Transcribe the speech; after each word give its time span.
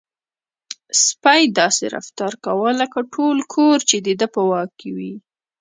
سپی 1.03 1.41
داسې 1.59 1.85
رفتار 1.95 2.33
کاوه 2.45 2.69
لکه 2.81 2.99
ټول 3.13 3.37
کور 3.53 3.77
چې 3.89 3.97
د 4.05 4.07
ده 4.19 4.27
په 4.33 4.41
واک 4.49 4.69
کې 4.79 4.89
وي. 4.97 5.13